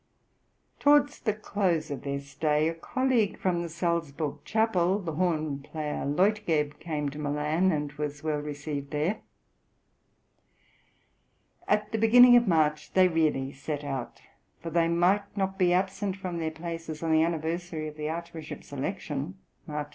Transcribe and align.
Towards 0.79 1.19
the 1.19 1.33
close 1.35 1.91
of 1.91 2.01
their 2.01 2.19
stay 2.19 2.67
a 2.67 2.73
colleague 2.73 3.37
from 3.37 3.61
the 3.61 3.69
Salzburg 3.69 4.39
chapel, 4.43 4.97
the 4.97 5.11
horn 5.11 5.59
player 5.59 6.05
Leutgeb, 6.07 6.79
came 6.79 7.09
to 7.09 7.19
Milan, 7.19 7.71
and 7.71 7.91
was 7.93 8.23
well 8.23 8.39
received 8.39 8.89
there. 8.89 9.21
At 11.67 11.91
the 11.91 11.99
beginning 11.99 12.35
of 12.35 12.47
March 12.47 12.93
they 12.93 13.07
really 13.07 13.51
set 13.53 13.83
out; 13.83 14.23
for 14.59 14.71
they 14.71 14.87
might 14.87 15.37
not 15.37 15.59
be 15.59 15.71
absent 15.71 16.17
from 16.17 16.39
their 16.39 16.49
places 16.49 17.03
on 17.03 17.11
the 17.11 17.21
anniversary 17.21 17.87
of 17.87 17.95
the 17.95 18.09
Archbishop's 18.09 18.73
election 18.73 19.37
(March 19.67 19.85
14). 19.85 19.85